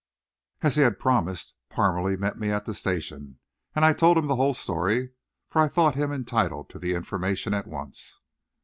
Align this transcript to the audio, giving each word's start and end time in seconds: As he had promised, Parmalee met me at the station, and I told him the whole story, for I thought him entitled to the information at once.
As 0.63 0.77
he 0.77 0.81
had 0.81 0.97
promised, 0.97 1.53
Parmalee 1.69 2.17
met 2.17 2.39
me 2.39 2.49
at 2.49 2.65
the 2.65 2.73
station, 2.73 3.37
and 3.75 3.85
I 3.85 3.93
told 3.93 4.17
him 4.17 4.25
the 4.25 4.35
whole 4.35 4.55
story, 4.55 5.11
for 5.47 5.61
I 5.61 5.67
thought 5.67 5.93
him 5.93 6.11
entitled 6.11 6.71
to 6.71 6.79
the 6.79 6.95
information 6.95 7.53
at 7.53 7.67
once. 7.67 8.19